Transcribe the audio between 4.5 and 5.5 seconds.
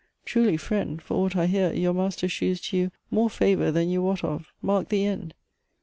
Mark the end.